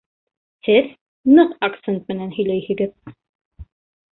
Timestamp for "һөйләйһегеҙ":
2.39-2.97